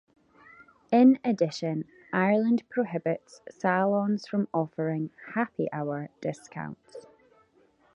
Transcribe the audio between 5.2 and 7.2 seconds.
"happy hour" discounts.